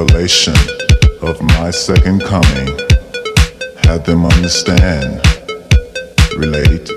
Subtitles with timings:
[0.00, 0.54] revelation
[1.20, 2.68] of my second coming
[3.84, 5.20] had them understand,
[6.38, 6.88] relate.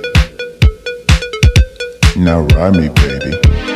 [2.16, 3.73] Now ride me, baby.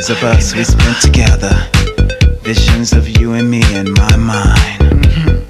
[0.00, 1.54] memories of us we spent together.
[2.42, 4.80] Visions of you and me in my mind.
[4.80, 5.44] Mm-hmm.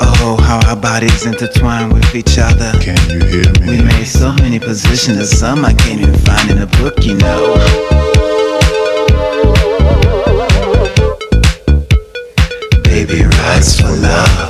[0.00, 2.72] Oh, how our bodies intertwine with each other.
[2.80, 3.78] Can you hear me?
[3.78, 7.16] We made so many positions of some I can't even find in a book, you
[7.16, 7.54] know.
[12.82, 14.49] Baby, rise for love.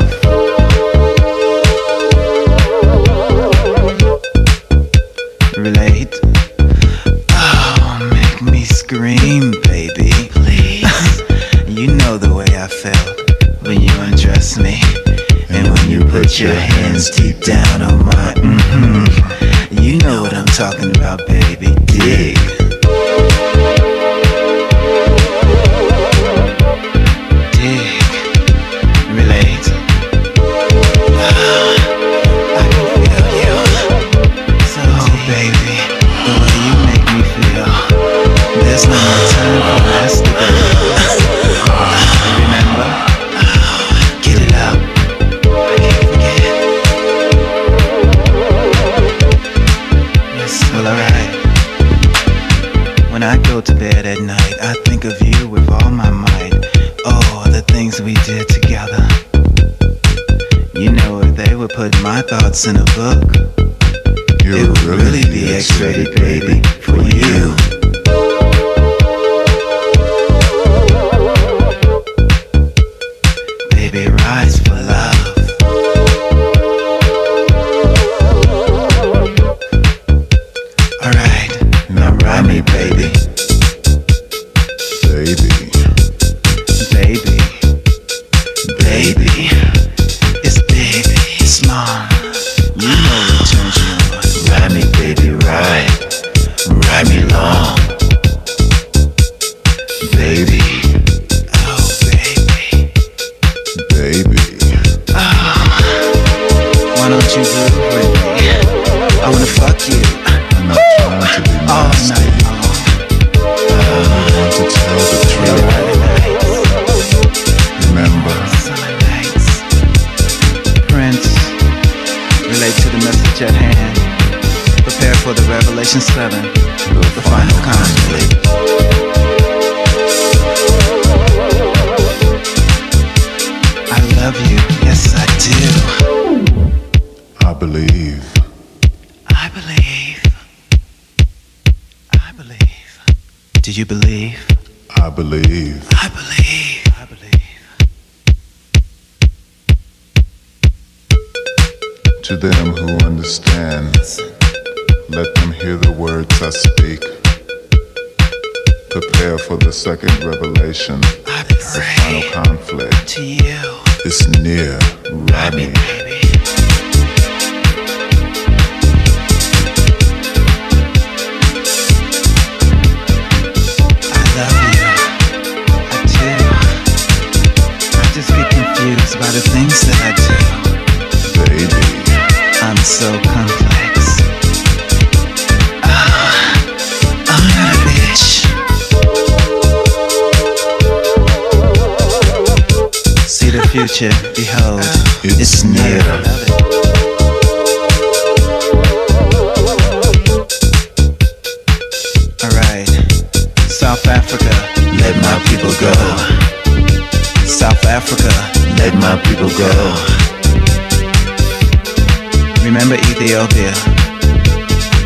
[212.83, 213.73] Remember Ethiopia.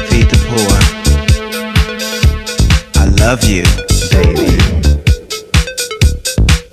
[0.07, 0.79] Feed the poor.
[3.03, 3.65] I love you,
[4.15, 4.55] baby.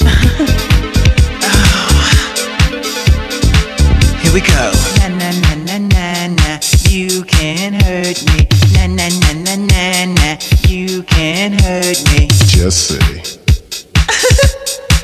[4.21, 4.71] Here we go.
[4.99, 8.45] Na na na na na na, you can't hurt me.
[8.73, 10.37] Na na na na na na,
[10.69, 12.27] you can't hurt me.
[12.45, 13.23] Just say.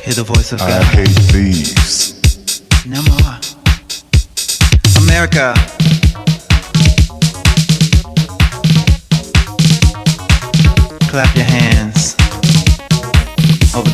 [0.04, 0.70] Hear the voice of God.
[0.70, 2.14] I hate thieves.
[2.86, 3.40] No more.
[5.02, 5.54] America.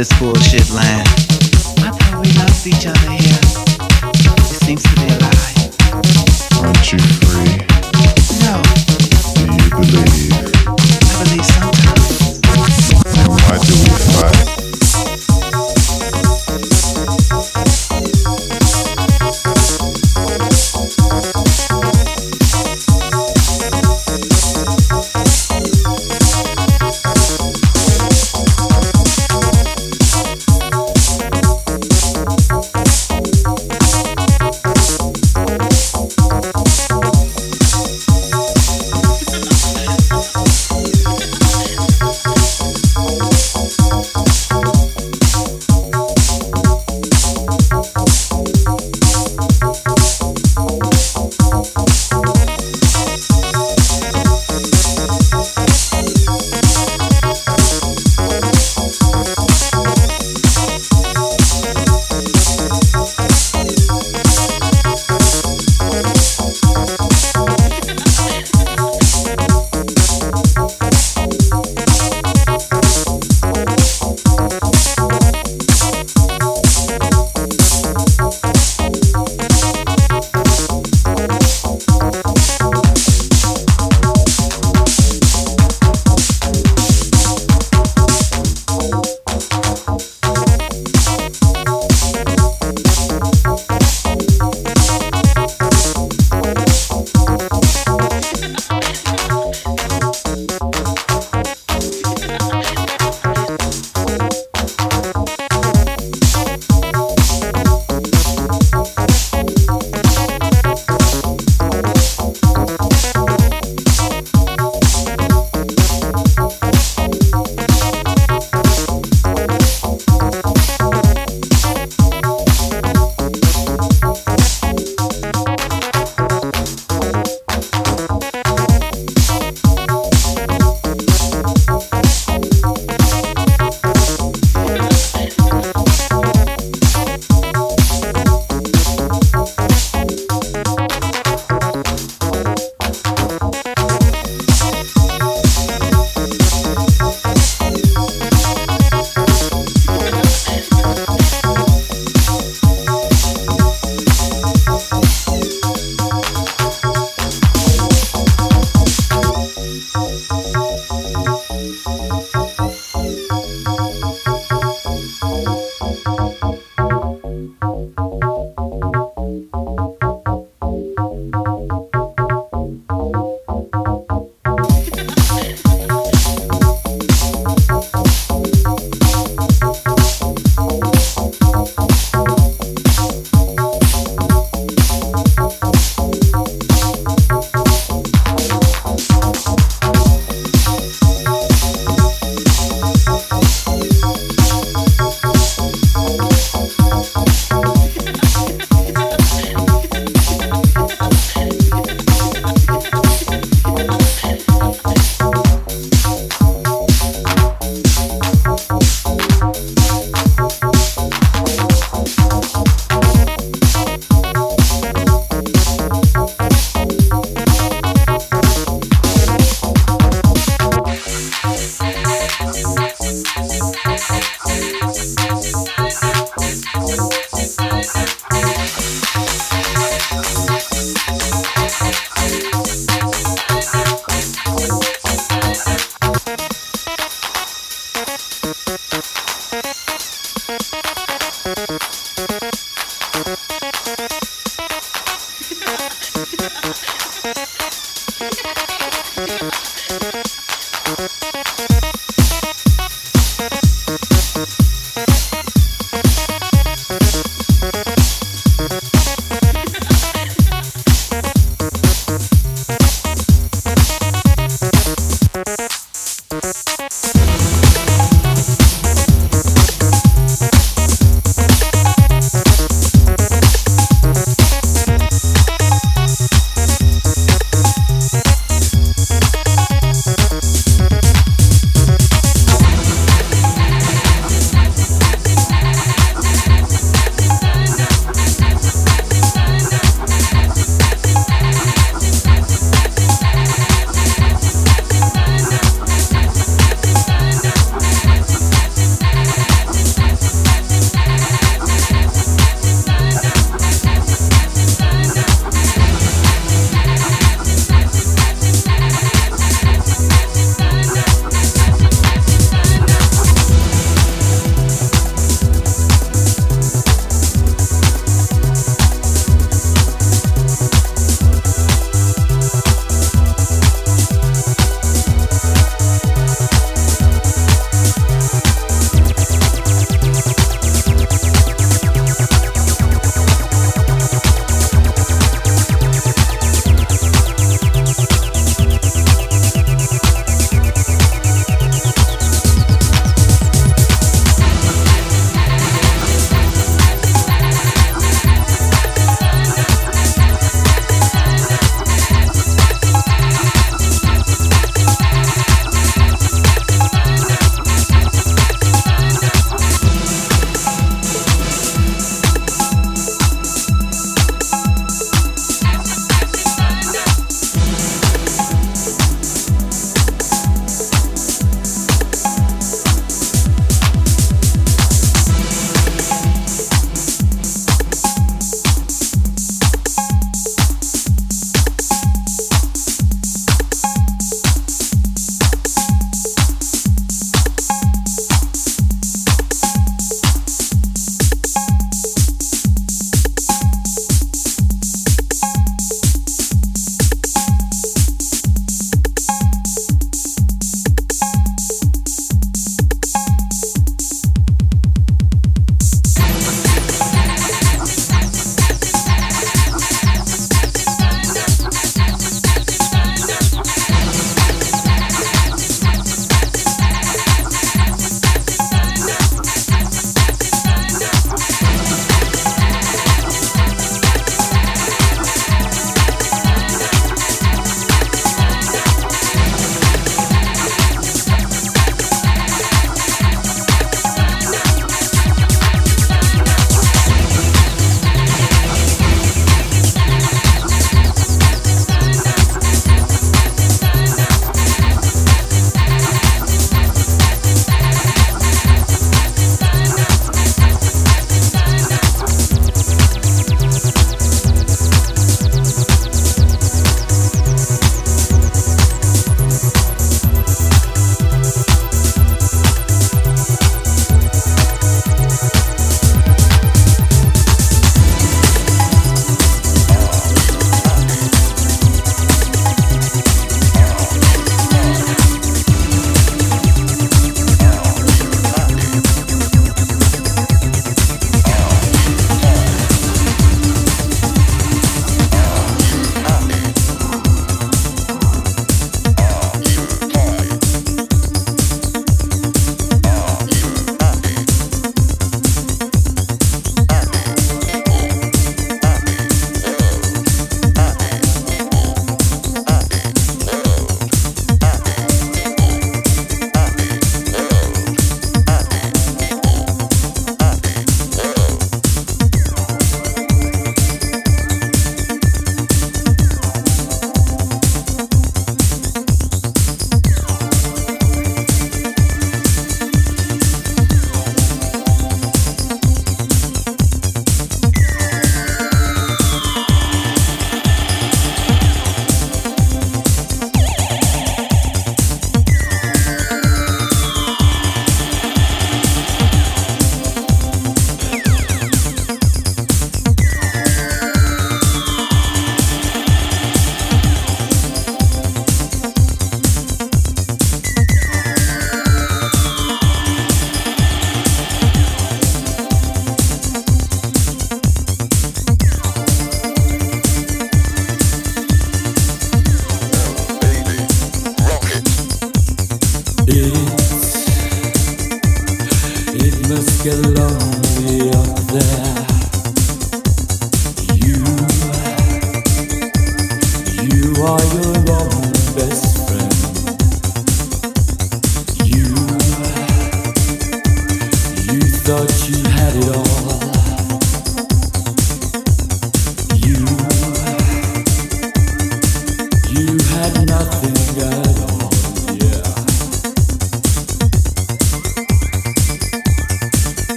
[0.00, 1.06] this bullshit land.
[1.84, 3.36] I thought we loved each other here.
[4.38, 4.99] It seems to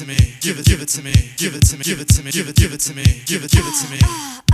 [0.00, 2.22] to me, give it, give it to me, give it to me, give it to
[2.22, 4.49] me, give it, give it to me, give it, give it to me.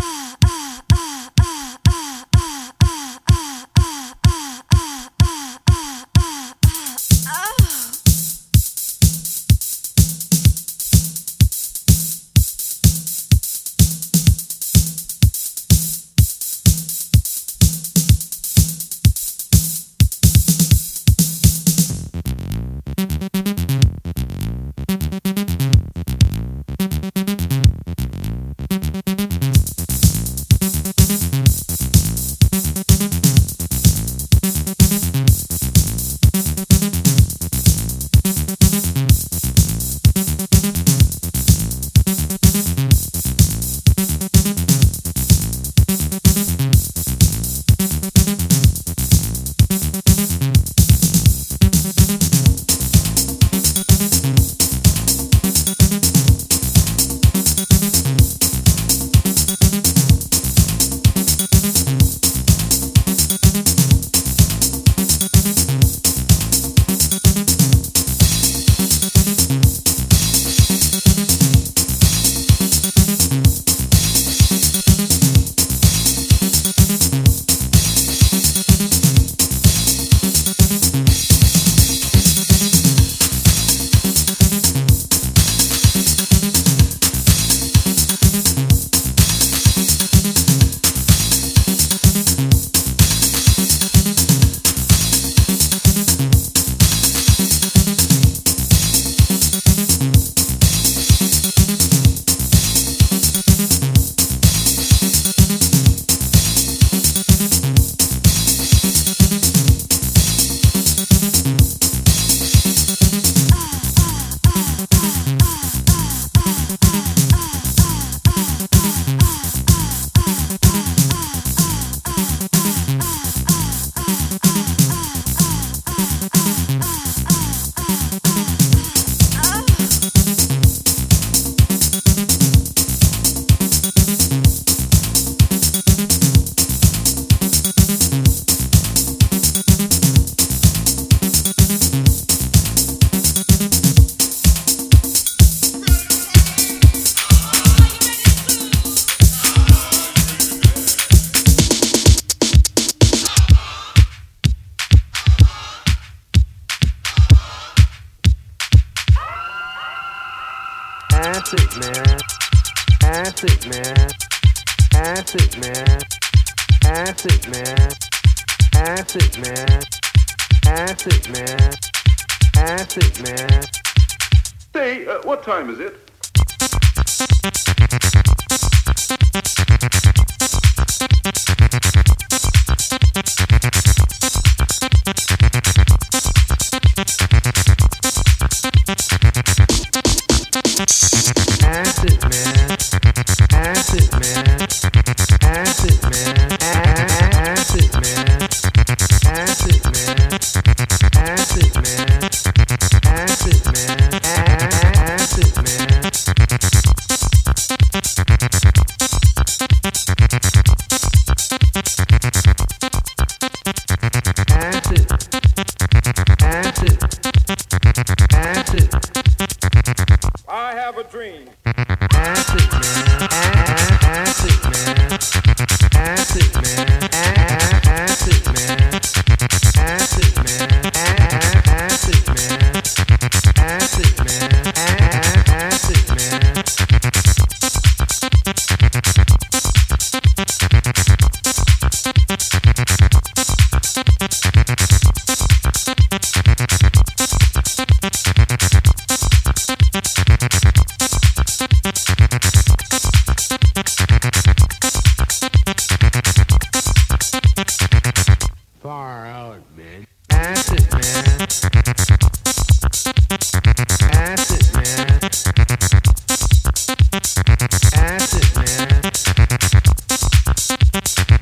[175.47, 176.16] time, is it?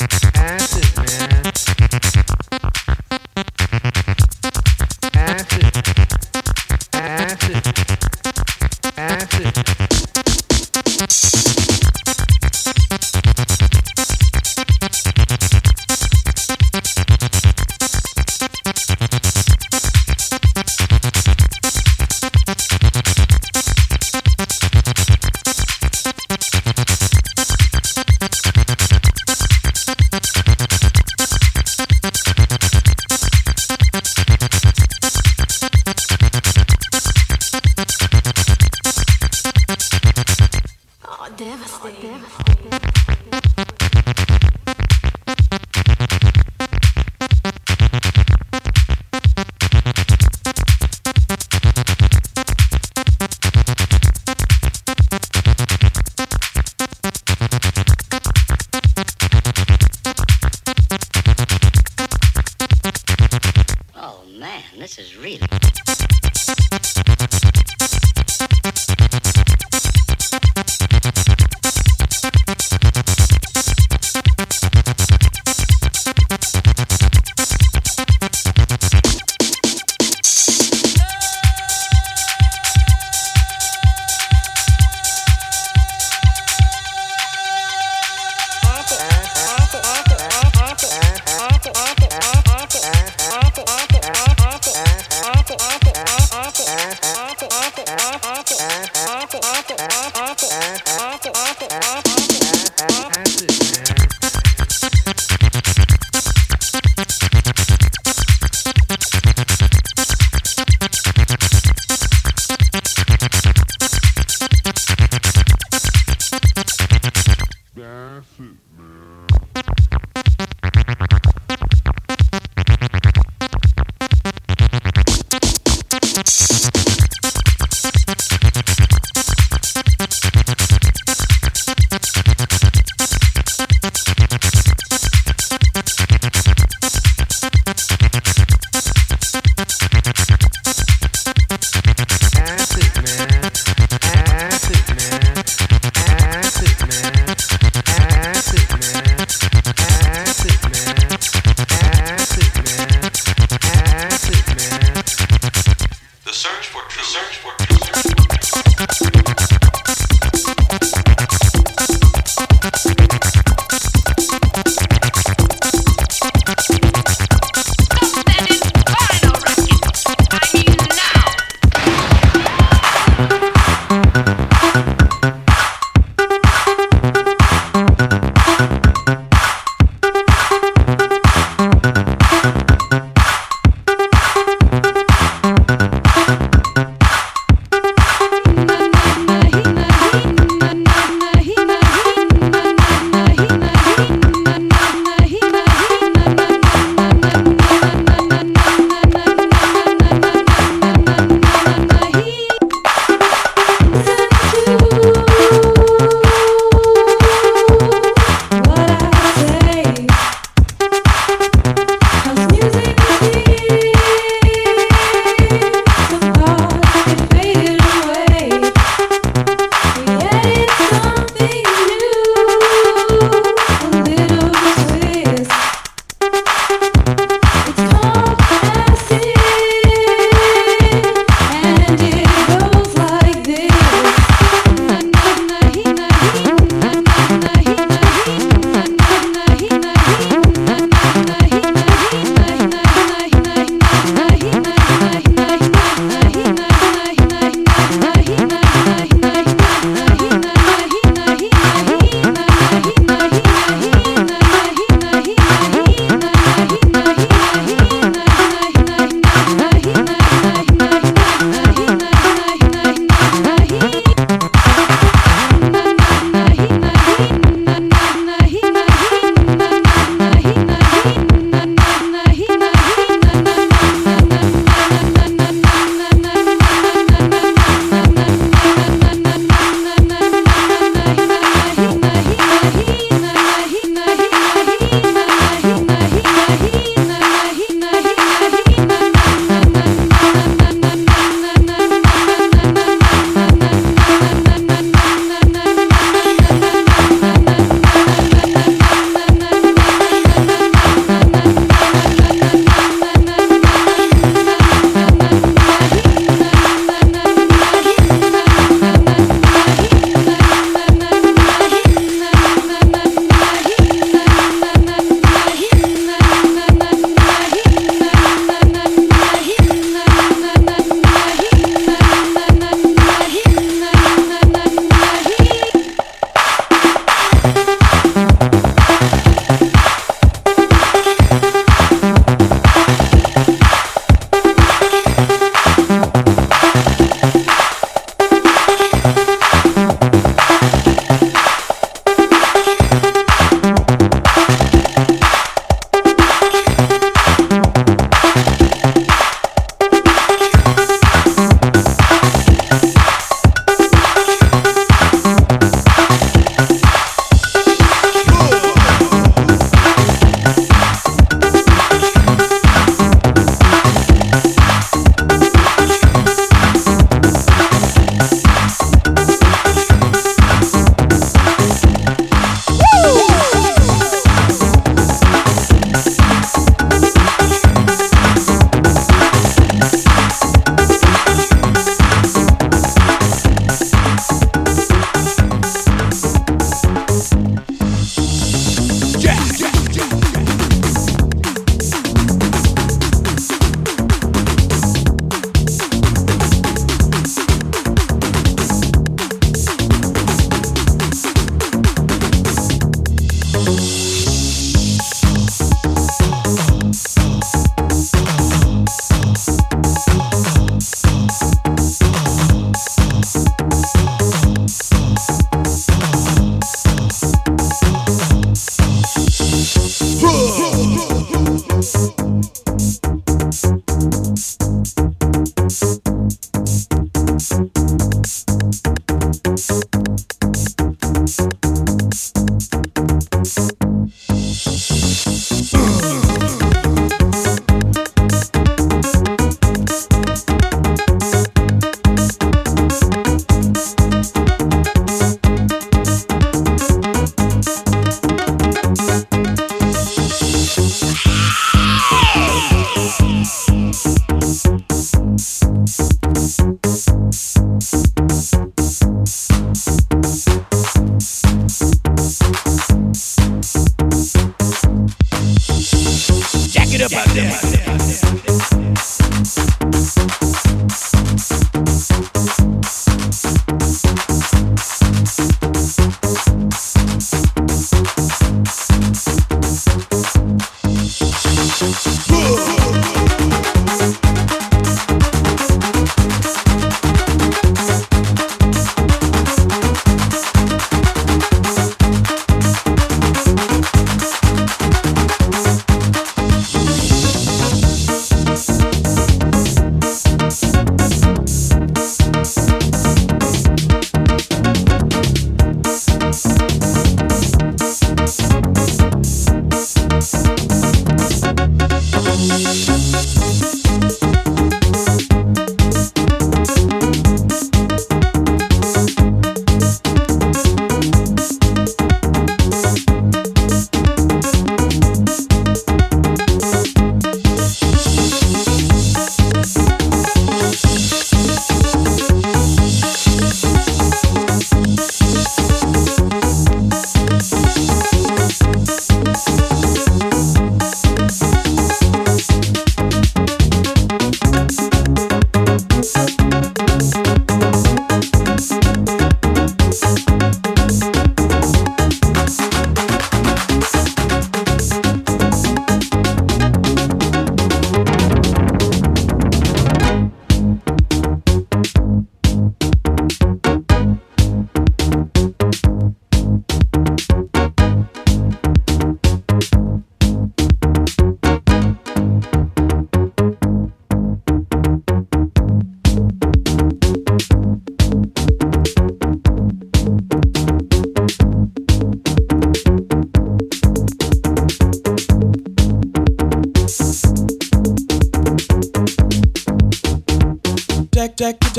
[0.01, 0.84] acid.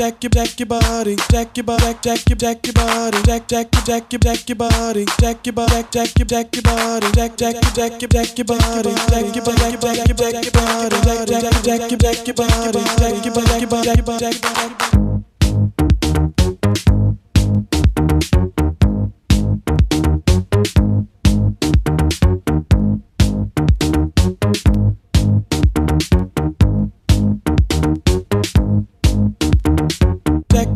[0.06, 4.12] Deck your deck your body deck your deck your deck your body deck deck deck
[4.12, 8.08] your deck your body deck your deck your deck your body deck deck deck your
[8.08, 12.26] deck your body deck your deck your deck your body deck deck deck your deck
[12.26, 15.35] your body deck your deck your body deck your body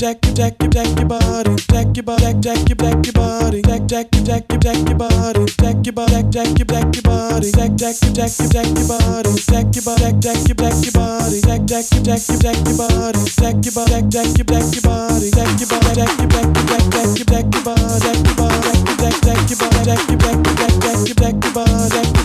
[0.01, 3.61] deck deck deck your deck your body deck your body deck your deck your body
[3.61, 7.53] deck deck deck your deck your body deck your body deck your deck your body
[7.53, 11.41] deck deck deck your deck your body deck your body deck your deck your body
[11.45, 15.31] deck deck deck your deck your body deck your body deck your deck your body
[15.37, 18.37] deck your body deck your deck your deck deck your deck your body deck your
[18.41, 22.09] body deck deck your body deck your deck your deck your deck your body deck
[22.09, 22.20] your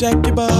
[0.00, 0.59] deck your body